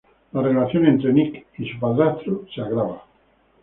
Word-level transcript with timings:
La 0.33 0.41
relación 0.41 0.87
entre 0.87 1.13
Nick 1.13 1.45
y 1.59 1.69
su 1.71 1.79
padrastro 1.79 2.45
se 2.55 2.59
agrava. 2.61 3.03